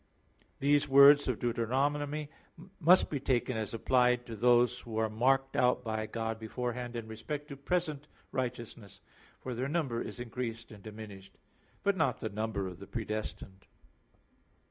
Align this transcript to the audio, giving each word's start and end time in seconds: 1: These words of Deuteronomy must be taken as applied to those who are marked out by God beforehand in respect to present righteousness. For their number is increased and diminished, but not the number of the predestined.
1: 0.57 0.57
These 0.61 0.87
words 0.87 1.27
of 1.27 1.37
Deuteronomy 1.37 2.31
must 2.79 3.11
be 3.11 3.19
taken 3.19 3.55
as 3.55 3.71
applied 3.71 4.25
to 4.25 4.35
those 4.35 4.79
who 4.79 4.97
are 4.97 5.11
marked 5.11 5.55
out 5.55 5.83
by 5.83 6.07
God 6.07 6.39
beforehand 6.39 6.95
in 6.95 7.07
respect 7.07 7.49
to 7.49 7.55
present 7.55 8.07
righteousness. 8.31 9.01
For 9.41 9.53
their 9.53 9.69
number 9.69 10.01
is 10.01 10.19
increased 10.19 10.71
and 10.71 10.81
diminished, 10.81 11.37
but 11.83 11.95
not 11.95 12.19
the 12.19 12.29
number 12.29 12.67
of 12.67 12.79
the 12.79 12.87
predestined. 12.87 13.67